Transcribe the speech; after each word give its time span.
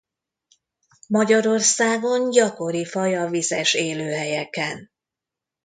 Magyarországon 1.07 2.29
gyakori 2.29 2.85
faj 2.85 3.15
a 3.15 3.27
vizes 3.27 3.73
élőhelyeken. 3.73 4.91